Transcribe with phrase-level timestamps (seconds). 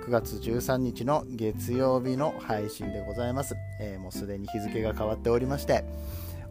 [0.00, 5.84] 9月13日の月曜日の配信でございます、えー、もうすでに日付が変わっておりまして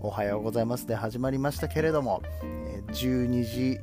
[0.02, 3.80] おはようございますで始まりましたけれども、え、12時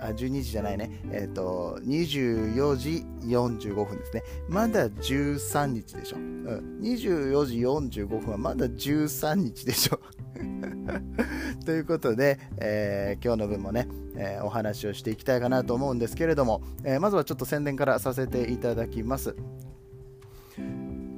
[0.00, 4.22] あ12時じゃないね、えっ、ー、と24時45分ですね。
[4.48, 10.00] まだ13日でしょ、うん、24時45分はまだ13日でしょ。
[11.64, 19.34] ということで、えー、今日の分もね、えー、お話をしていきたいかなと思うんですけれども、えー、まずはちょっと宣伝からさせていただきます。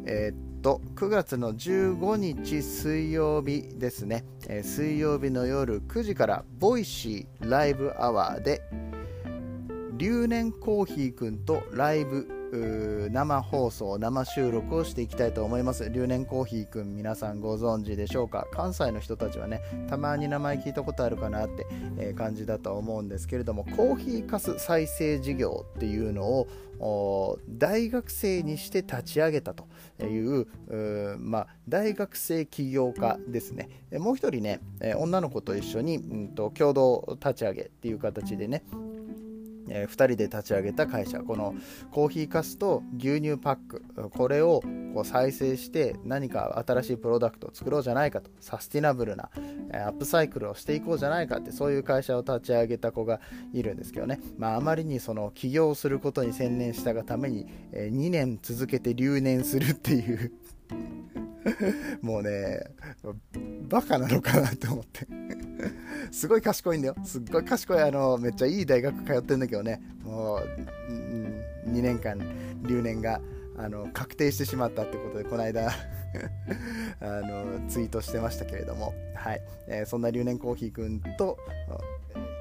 [0.06, 8.62] えっと9月の15日水曜日ですね、え水曜日の夜9時から Voicy ライブアワーで
[9.96, 12.43] 留年コーヒーくんとライブ
[13.10, 15.90] 生放送生収録をしていきたいと思います。
[15.90, 18.46] 留年コーヒーくん皆さんご存知でしょうか？
[18.52, 21.66] 関西の人たちはねたまに名前聞いたことあるかなって、
[21.98, 26.46] えー、感じだと思うんですけれどもコーヒーかす再生事業っていうの
[26.80, 29.66] を大学生にして立ち上げたと
[30.02, 30.46] いう
[31.18, 33.68] まあ、大学生起業家ですね。
[33.92, 34.60] もう一人ね
[34.96, 38.64] 女の子と一緒に、うんと共同立ち上げっていう形でね
[39.68, 41.20] えー、2人で立ち上げた会社。
[41.20, 41.54] この
[41.90, 43.84] コーヒーかすと牛乳パック。
[44.10, 44.62] これを
[44.94, 48.30] こう再生して何か新しいプロダクトを作ろうじゃないかと。
[48.40, 49.30] サスティナブルな、
[49.72, 53.20] えー、アップサイクルをしていこうじゃないかってそういう会社を立ち上げた子が
[53.52, 60.32] いるんですけどね、まあ、あまりにその起業することに専念したがために、えー、2年続けて留年するっていう。
[62.02, 62.60] もうね、
[63.68, 65.06] バカなのかなって思って。
[66.10, 66.96] すごい賢いんだよ。
[67.04, 70.40] すっごい賢い、あの、めっちゃいい大学通ってんだけどね、もう、
[71.70, 72.18] 2年間
[72.62, 73.20] 留年が
[73.56, 75.70] あの確定してしまったってことで、この間
[77.00, 79.42] あのツイートしてましたけれども、はい。
[79.68, 81.38] えー、そんな留年コーヒーくんと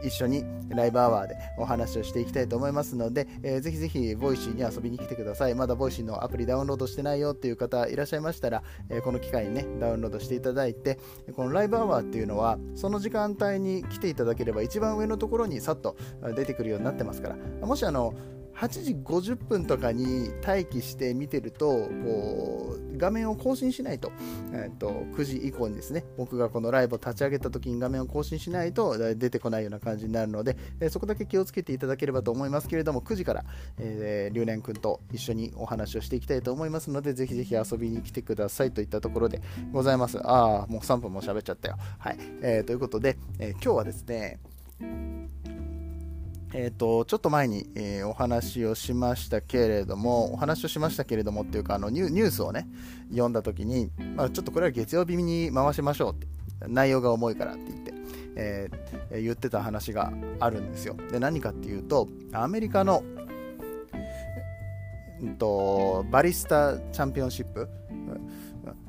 [0.03, 5.55] 一緒にライブアワーでお話をしていきたいと思いますので、えー、ぜひぜひ Voicy に遊びに来てください。
[5.55, 10.99] まだ Voicy のアプリダウンロードしてないよっていう方いらっしゃいましたら、えー、この機会にね、ダウンロードしていただいて、
[11.35, 15.95] このライブアワーっていうのは、その時間帯に来ていただければ一番上のところにさっと
[16.35, 18.13] 出てくるようになってますから、もしあの、
[18.55, 24.11] 8時50分とかに待機して見てるとこう画面を更新しないと,、
[24.51, 33.45] えーと、9時以降にですね僕がこのライブを立ち上げた時に画面を更新しないと出てこないような感じになるので、え、そこだけ気をつけていただければと思いますけれども9時から、
[33.77, 40.19] えー、龍年くんと一緒にお話をしていきたいと思いますのでぜひぜひ遊びに来てくださいといったところでございます。
[40.19, 41.77] ああもう3分も喋っちゃったよ。
[41.97, 44.39] はい、えー、ということで、え今日はですね
[46.55, 52.67] えーと、ちょっと前に、えー、お話をしましたけれども、お話をしましたけれどもっていうか、あのニュースをね、
[53.09, 56.27] 読んだときに、まあ、ちょっとこれは月曜日に回しましょうって、
[56.67, 57.93] 内容が重いからって言って、
[58.35, 60.95] えー、言ってた話があるんですよ。
[61.11, 63.03] で、何かっていうと、アメリカの、
[65.21, 67.67] うんと、バリスタチャンピオンシップ、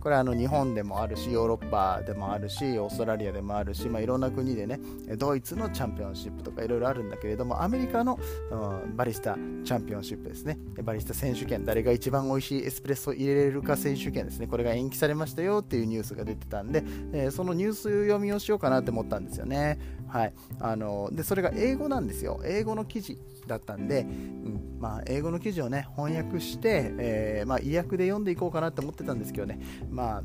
[0.00, 4.78] これはあの日本でもあるしヨーロッパでもあるしオーストラリアでもあるし、まあ、いろんな国でね
[5.16, 8.18] ドイツのチャンピオンシップとかいろいろあるんだけれどもアメリカの、
[8.50, 10.58] うん、バリスタチャンピオンシップですね。
[10.82, 14.46] バリスタ選手権誰が一番美味しいエスプレッソを入れれるか選手権ですね。
[14.46, 19.78] これが延期されましたよっていうニュースが出てたんで、えー、そのニュース読みをしようかなって思ったんですよね。
[20.08, 20.34] はい。
[20.60, 22.41] あのでそれが英語なんですよ。
[22.44, 23.18] 英語の記事。
[23.47, 29.59] だったんで、うんまあ、英語の記事をね翻訳して、えーまあ、意訳で読んでいこうかなって思ってたんですけどね
[29.91, 30.22] まあ、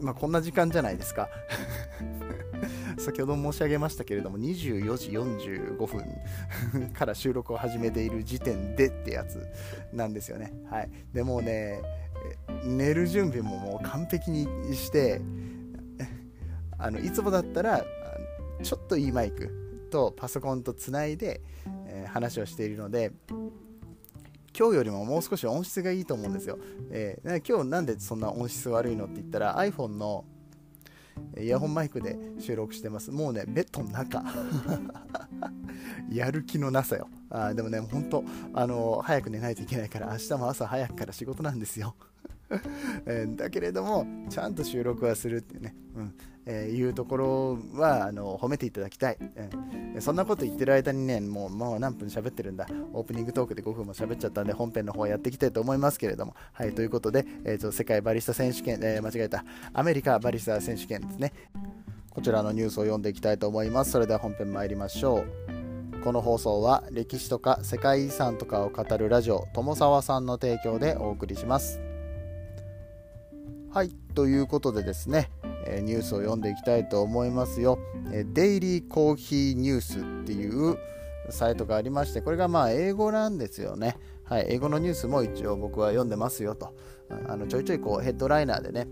[0.00, 1.28] まあ、こんな時間じゃないですか。
[2.98, 9.46] 先ほど申し上げましたけれども、24時45分 から収録を始めている時点でってやつ
[9.92, 10.52] なんですよね。
[10.70, 10.90] はい。
[11.12, 11.80] でもね、
[12.64, 15.20] 寝る準備ももう完璧にして、
[16.78, 17.84] あのいつもだったら、
[18.62, 21.42] ちょっといいマイクとパソコンとつないで、
[21.94, 23.12] えー、話をしているので、
[24.56, 26.58] 今日よりももう少し音質がいいと思うんですよ。
[26.90, 30.24] えー、今日なんでそんな音質悪いのって言ったら iPhone の
[31.38, 33.10] イヤホンマイクで収録してます。
[33.10, 34.22] もうね、ベッドの中。
[36.10, 37.08] やる気のなさよ。
[37.30, 41.94] あでもね、本当、あの早く寝ないといけないから、明日も朝早くから仕事なんですよ。
[43.06, 46.14] え、だけれどもちゃんと収録はするってね、うん。
[46.46, 52.66] えー、いうところはあの褒めていただきたい、えー、そんなこと言ってる間にねもうもう何分喋ってるんだ。
[52.92, 56.34] オープニングトークで5分も喋っちゃったんで本編の方やっていきたいと思いますけれども。
[56.52, 59.44] はいということで、えーと、世界バリスタ選手権、えー、間違えた。
[59.72, 61.32] アメリカバリスタ選手権ですね。
[62.10, 63.92] こちらのニュースを読んでいきたいと思います。
[63.92, 66.00] それでは本編参りましょう。
[66.02, 71.80] この放送は歴史とか世界遺産とかを語るラジオ友沢さんの提供でお送りします。
[73.74, 75.32] はいということでですね
[75.66, 77.80] えニュースを読んでいきたいと思いますよ。
[78.12, 80.78] えデイリーコーヒーニュースっていう
[81.28, 83.96] サイトがありまして、これがまあ英語なんですよね。
[84.22, 86.72] はい、英語のニュースも一応僕は読んでますよと。
[87.26, 88.86] あのちょいちょいこうヘッドライナーでね、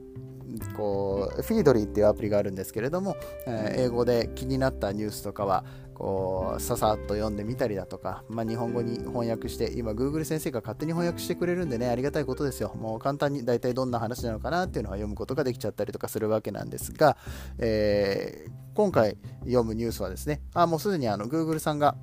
[0.77, 5.65] こうフィードリーっていうアプリがあるんですけれども、えー、英語で気になったニュースとかは
[6.03, 12.75] こうささっと読んでみたりだとか、まあ、日本語に翻訳して今 Google 先生が勝手に翻訳してくれるんでねありがたいことですよ。
[12.75, 17.17] もう簡単に大体どんな話なのかなっていうのは読むことができちゃったりとかするわけなんですが、
[17.59, 21.95] えー、今回読むニュースはですねあもうすでにあの Google さんが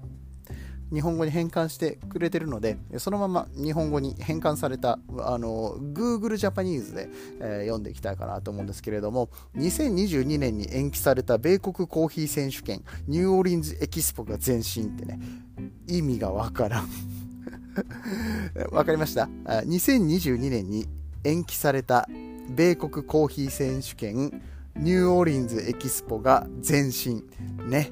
[0.94, 7.10] 日本語に変換してくれてるので、そのまま日本語に変換されたあの Google Japanese で、
[7.40, 15.20] えー、読んでいきたいかなと思うんですけれども、2022年に延期された米国コーヒー選手権、ニューオーリンズエキスポが前進ってね、
[15.88, 16.90] 意味がわからん。
[18.72, 20.88] わかりました？2022年に
[21.24, 22.08] 延期された
[22.50, 24.42] 米国コーヒー選手権、
[24.76, 27.24] ニューオーリンズエキスポが前進。
[27.68, 27.92] ね。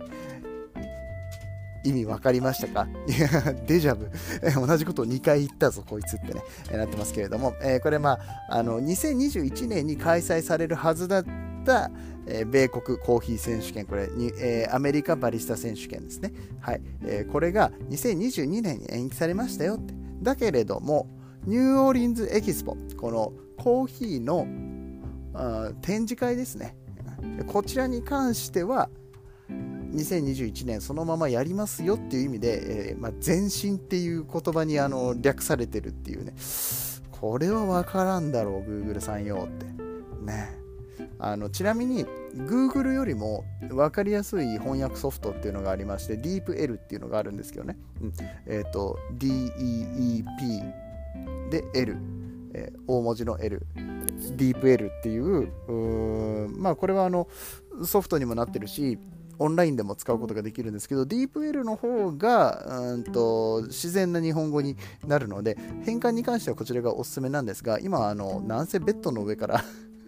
[1.84, 2.88] 意味分かりましたか？
[3.68, 4.10] デジャブ
[4.68, 6.42] 同じことを2回言ったぞ、こいつってね、
[6.72, 8.20] なってますけれども、えー、これまあ、
[8.50, 11.26] あの、2021年に開催されるはずだっ
[11.66, 11.90] た、
[12.26, 16.32] えー、米国コーヒー選手権、これに、えー、アメリカバリスタ選手権ですね。
[16.60, 16.82] はい。
[17.06, 19.94] え、これが2022年に延期されましたよって。
[20.22, 21.08] だけれども、
[21.46, 24.46] ニューオーリンズエキスポ、このコーヒーの
[25.82, 26.76] 展示会ですね。
[27.48, 28.90] こちらに関しては、
[29.94, 36.34] 2021年そのままやりますよっていう意味で、えー、まあ、前進っていう言葉にあの略されてるっていうね、
[37.12, 39.66] これは分からんだろう、Google さんよって。
[40.24, 40.58] ね。
[41.20, 42.06] あのちなみに
[42.36, 48.14] Google よりも分かりやすい翻訳ソフトっていうのがありまして DeepL っていうのがあるんですけどね、うん。
[48.46, 50.24] えっ、ー、と DEEP
[51.50, 51.98] で L、
[52.54, 53.66] えー、大文字の L
[54.38, 55.52] DeepL っていう
[56.58, 57.28] まあこれはあの
[57.84, 59.00] ソフトにもなってるし
[59.40, 69.64] オンラインでも使うことができるんですけど、DeepL の方がうんと自然な日本語になるので、変換に関してはこちらがおすすめなんですが、今、あのなんせベッドの上から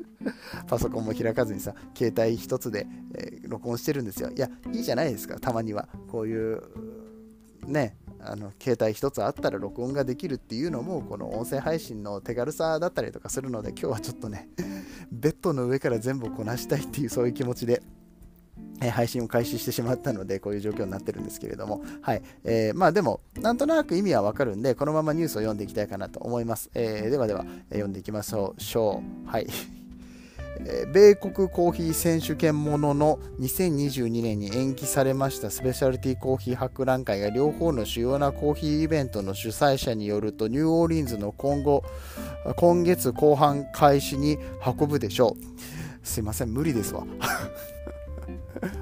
[0.67, 4.29] パソコンも開かずにさ、携帯一つで、えー、録音してるんですよ。
[4.29, 5.87] いや、いいじゃないですか、たまには。
[6.11, 6.61] こういう、
[7.65, 14.49] ね、あの携帯一つあったら録音ができるっていうのもこの音声配信の手軽さだったりとかするので今日はちょっとね
[15.11, 17.81] ベッドの上から全部こなしたいっていうそういう気持ちで
[18.79, 22.21] 配信を開始してしまったので、こういう状況になってるんですけれども、はい。
[22.43, 26.69] えー、まあでも、なんとなく意味はわかるんで、このままニュースを読んでいきたいかなと思います。
[26.73, 28.55] えー、ではでは、読んでいきましょ
[29.27, 29.29] う。
[29.29, 29.47] はい。
[30.91, 41.83] 米国コーヒー選手権ものの2022年に延期されましたスペシャルティーコーヒー博覧会が両方の主要なコーヒーイベントの主催者によるとニューオーリンズの今後
[42.57, 45.37] 今月後半開始に運ぶでしょ
[46.03, 47.05] うすいません無理ですわ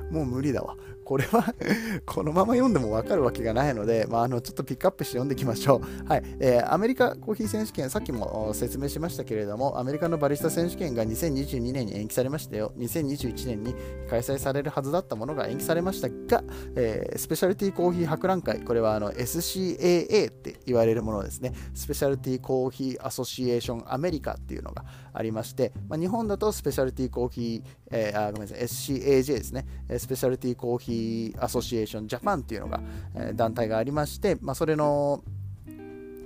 [0.10, 0.76] もう無理だわ。
[1.08, 1.56] これは
[2.06, 6.06] このまま読んでも分かるわけがないので、まあ、あのちょっとピックアップして読んでいきましょう。
[6.06, 12.74] はいえー、アメリカコーヒー選手権、さっきも説明しましたけれども、アメリカのバリスタ選手権が2022年に延期されましたよ。
[12.78, 13.74] 2021年に
[14.10, 16.44] 開催されるはずだったものが延期されましたが、
[16.76, 21.54] えー、スペシャルティーコーヒー博覧会、これはあの SCAA って言われるものですね。
[21.74, 24.84] スペシャルティーコーヒーアソシエーションアメリカっていうのが
[25.14, 29.66] ありまして、まあ、日本だとスペシャルティーコーヒー、えー、あごめんなさい、SCAJ ですね。
[29.98, 30.97] スペシャルティーコーヒー
[31.40, 32.82] アソシエーションジャパンっていうのが、
[33.16, 35.24] えー、団体がありまして、まあ、それの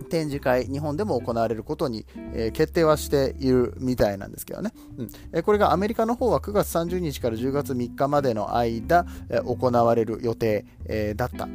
[0.10, 5.10] 展示会、日本でも行われることに、えー、決定はしているみたいなんですけどね、うん。
[5.32, 11.48] えー、これがアメリカの方は9月30日から10月3日までの間、えー、行われる予定、えだった、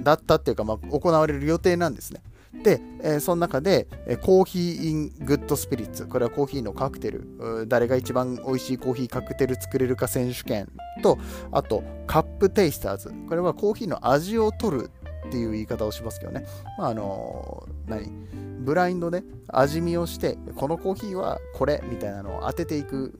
[0.00, 2.20] だったっていうか、まあ、行われる予定なんですね。
[2.62, 10.68] で、え、その中で、え、 Coffee in Good Spirits、これはコーヒーのカクテル、誰が一番美味しいコーヒーカクテル作れるか選手権
[11.02, 11.18] と、
[11.52, 14.90] あと、 Cup Tasters、これはコーヒーの味を取る
[15.28, 16.46] っていう言い方をしますけどね、
[16.78, 18.10] まあ、あのー、何？
[18.58, 23.16] ブラインドで味見をして、このコーヒーはこれみたいなのを当てていく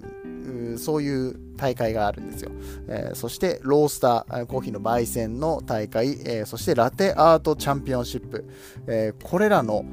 [0.79, 2.51] そういう大会があるんですよ。
[2.89, 8.45] えー、そして、ロースター、コーヒーの焙煎の大会、えー、そしてラテアートチャンピオンシップ、
[8.87, 9.85] えー、これらの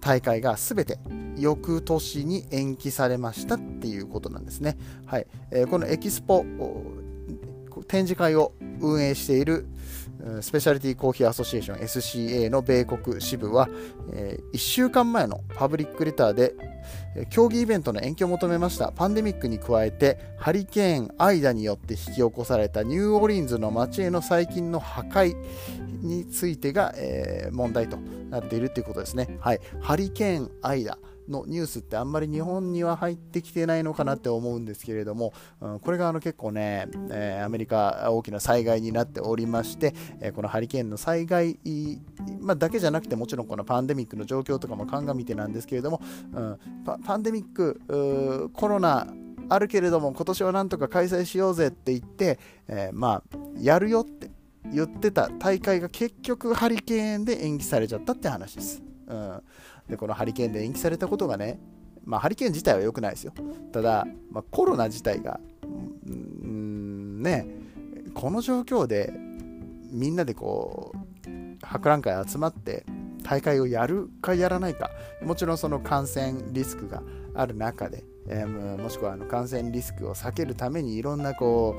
[0.00, 0.98] 大会が全て
[1.36, 4.76] 翌年に延期されましたっていうことなんですね。
[5.04, 6.44] はいえ、このエキスポ
[7.88, 9.66] 展示会を運営している
[10.40, 13.68] スペシャリティコーヒーアソシエーション SCA の米国支部は、
[14.12, 16.54] え、1週間前のパブリックレターで、
[17.30, 18.92] 競技イベントの延期を求めました。
[18.92, 25.34] パンデミックに加えてハリケーンアイダによって引き起こされたニューオーリンズの街への最近の破壊
[26.02, 27.96] についてが、え、問題と
[28.30, 29.36] なっているということですね。
[29.40, 41.58] はい、ハリケーンアイダのニュースってあんまり日本には入ってきてないのかなって思うんですけれども、うん、これがあの結構ね、えー、アメリカ大きな災害になっておりまして、えー、このハリケーンの災害、
[42.40, 46.00] まあ、だけじゃなくてもちろんこのパンデミックの状況とかも鑑みてなんですけれども、
[46.32, 49.06] うん、パパンデミックコロナ
[49.48, 54.30] あるけれども今年はなんとか開催しようぜって言って、えー、まあやるよって
[54.72, 58.82] 言ってた大会が結局ハリケーンで延期されちゃったって話です。
[59.06, 59.42] うん
[59.88, 61.60] でこのハリケーンで延期されたことがね、
[62.04, 63.32] まあ、ハリケーン自体は良くないですよ。
[63.72, 67.46] ただ、まあ、コロナ自体がうんね
[68.14, 69.12] この状況で
[69.90, 72.84] みんなでこう博覧会集まって
[73.22, 74.90] 大会をやるかやらないか。
[75.22, 77.02] もちろんその感染リスクが
[77.34, 81.76] ある中で、えー、もしくはあの感染リスクを避けるためにいろんなこ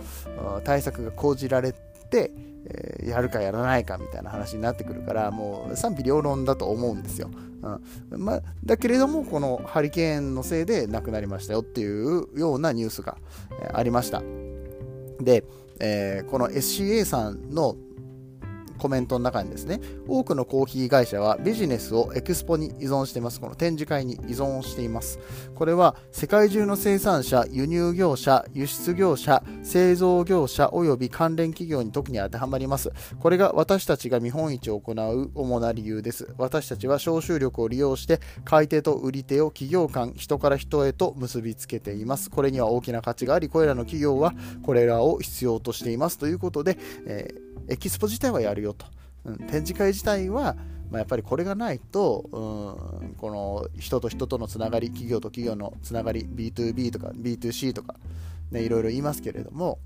[0.60, 1.74] う対策が講じられ
[2.10, 2.32] て、
[2.70, 7.30] えー、やるかやらないかみたいな話になってくるからもう賛否両論だと思うんですよ。
[8.12, 13.18] うんま、だけれどもこのハリケーンのせいで亡くなりましたよっていうようなニュースが、
[13.62, 14.22] えー、ありました。
[15.20, 15.44] で、
[15.80, 17.76] えー、この SCA さんの
[18.77, 23.39] コメントの中にですね、多くのコーヒー会社はビジネスをエクスポに依存しています。
[23.39, 25.19] この展示会に依存しています。
[25.55, 32.91] これは世界中の生産者、輸入業者、輸出業者、製造業者及び関連企業に特に当てはまります。
[33.19, 36.34] これが私たちが見本市を行う主な理由です。
[36.38, 42.29] 私たちは消臭力を利用して買い手と売り手を企業間、人から人へと結びつけています。
[42.29, 48.86] これには大きな価値があり、これらの企業はこれらを必要としていますということで、えーエキスポ自体はやるよと、
[49.26, 50.56] うん、展示会自体は、
[50.90, 57.96] まあ、やっぱりこれがないと、うん、この人と人とのつながり企業と企業のつながり B2B とか B2C とか、
[58.52, 59.80] ね、いろいろ言いますけれども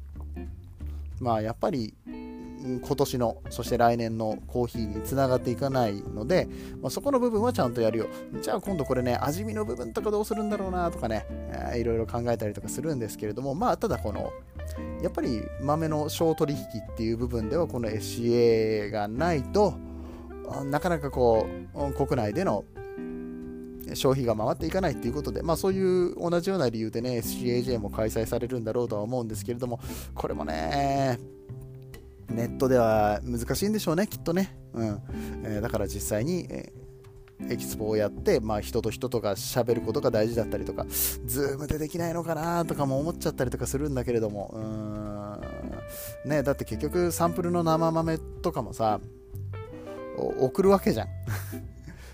[1.19, 1.93] まあやっぱり
[2.63, 6.47] 今年のそして来年のコーヒーにつながっていかないので、
[6.81, 8.07] まあ、そこの部分はちゃんとやるよ。
[8.41, 14.31] じゃあ今度これね味見の部分とかどうするんだろうなとかね、えー、いろいろ考えたりとかするんですけれどもまあただこの
[15.01, 19.73] やっぱり豆の小取引っていう部分ではこの SCA がないと
[20.65, 22.65] なかなかこう国内での
[23.95, 29.79] 消費が回っていかないっていうことで、まあ、そういう同じような理由でね SCAJ も開催されるんだろうとは思うんですけれども
[30.13, 31.19] これもね
[32.31, 35.01] ネットでは難しいんでしょうねきっとね、うん。
[35.43, 36.71] えー、だから実際に、え
[37.49, 40.85] エキスポをやって、まあ、人と人とか喋ることが大事だったりとか、
[41.25, 48.99] Zoom でできないのかなとかも思っちゃったりとかするんだけれども、うーん、ね、だって結局サンプルの生豆とかもさ、
[50.17, 51.07] 送るわけじゃん。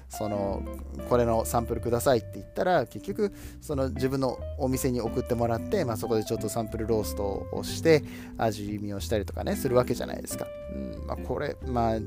[0.09, 0.63] その
[1.09, 8.03] これのサンプルくださいって言ったら結局その自分のお店に送ってもらって、まあ、そこでちょっとサンプルローストをして
[8.37, 11.99] 味見をしたりとかねするわけじゃないですか、うんまあ、これまあ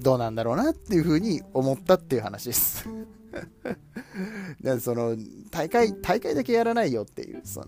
[0.00, 2.88] どうなんだろうなっていうふうに思ったっていう話です。
[4.60, 5.16] でその
[5.50, 7.66] 大会大会だけやらないよっていうその、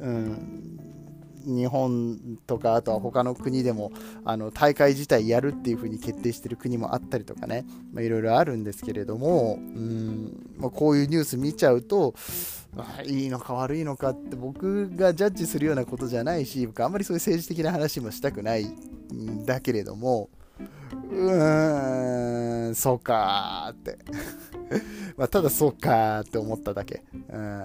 [0.00, 0.77] うん、
[1.48, 3.92] 日本とかあとは他の国でも
[4.24, 7.64] あの大会自体やるっていうふうに決定してる国もあったりとかね
[7.96, 12.14] いろいろあるんですけれどもうん、まあ、こういうニュース見ちゃうと
[13.06, 20.28] いいのか悪いのかって僕がジャッジするようなことじゃないし僕あんまりそういう政治的な話もしたくないんだけれども
[21.10, 23.98] うーん、そうかーって。
[25.16, 27.02] まあ、ただそうかーって思っただけ。
[27.30, 27.62] うん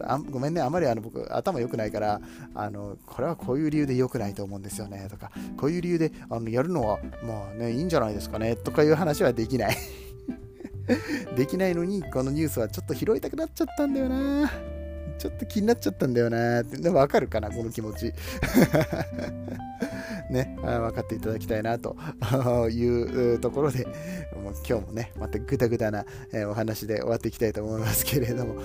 [0.00, 2.20] あごめんね、あまりあの僕、頭良くないから、
[2.54, 9.76] あの、これはこういう理由で良くないと思うんですよね、とか、こういう理由であのやるのは、まあね、いいんじゃないですかね、とかいう話はできない。
[11.36, 14.75] できないのに、このニュースはちょっと拾いたくなっちゃったんだよな。
[15.18, 16.88] ちょっと気になっちゃったんだよなって。
[16.88, 18.12] わかるかな、この気持ち。
[20.30, 21.96] ね、分かっていただきたいなと
[22.70, 28.56] いうところで、もう今日もね、またぐだぐだな、えお話で終わっていきたいと思いますけれども、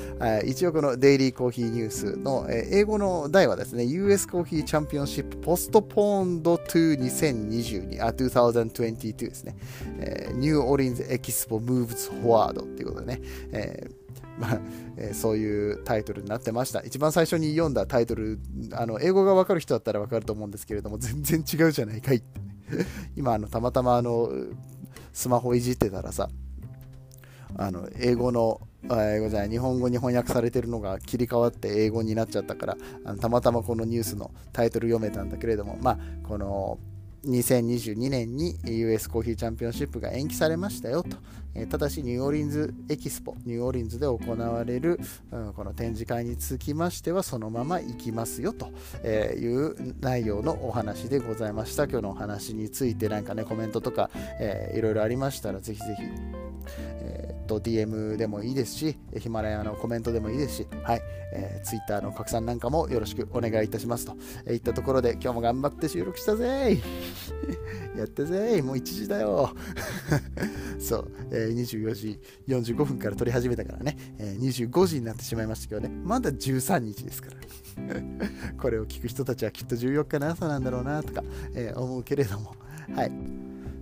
[0.44, 9.56] 一応このデイリーコーヒーニュースの、え英語の題はですね、US コーヒーチャンピオンシップポストポーンド2022、あ、2022ですね、
[10.00, 14.01] え、ニューオリンズエキスポ moves forward っていうことでね、えー
[14.40, 14.60] まあ
[14.98, 16.82] えー、そういうタイトルになってました。
[16.82, 18.40] 一番最初に読んだタイトル、
[18.74, 22.42] あの英語がわかる人だったらわかると思うんですけれども、全然違うじゃないかいって。
[23.16, 24.30] 今あの、たまたまあの
[25.14, 26.30] スマホいじってたらさ、
[27.58, 36.80] あの英語の英語じゃない日本語に翻訳されてるのが切り替わって英語になっちゃったからあのたまたまこのニュースのタイトル読めたんだけれどもまあこの
[37.26, 41.18] 2022年に US コーヒーチャンピオンシップが延期されましたよと、
[41.54, 45.00] え、ただしニューオーリンズエキスポニューオーリンズで行われる、
[45.32, 48.72] うん、この展示会につきましてはそのまま行きますよと
[49.06, 51.84] いう内容のお話でございました。
[51.84, 54.10] 今日のお話についてなんかねコメントとか、
[54.40, 56.04] えー、いろいろありましたらぜひぜひ、
[57.52, 61.02] と DM でもいいですし、ヒマラヤのコメントでもいいですし、はい
[61.34, 64.16] えー、Twitter の拡散なんかもよろしくお願いいたしますと、
[64.46, 66.80] えー、いったところで今日も頑張って収録したぜ
[67.98, 69.54] やったぜもう1時だよ。
[70.80, 77.38] そう、えー、24時45分から撮り始めたからね、えー、25時になってしまいましたけどね、まだ13日ですから。
[78.62, 82.56] これを聞く人たちはきっと14日の朝なんだろうなとか、えー、思うけれども、
[82.96, 83.12] はい。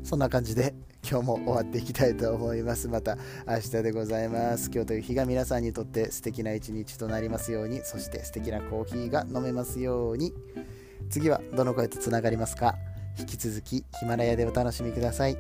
[0.04, 0.74] そんな感じで
[1.10, 2.88] 今日も終わっていきたいと思います。
[2.88, 4.70] また明日でございます。
[4.72, 10.34] 今日という日が皆さんにとって素敵な一日となりますように、そして素敵なコーヒーが飲めますように。
[11.10, 12.76] 次はどの声とつながりますか？
[13.18, 15.38] 引き続きヒマラヤでお楽しみください。